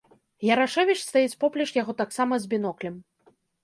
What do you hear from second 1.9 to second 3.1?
таксама з біноклем.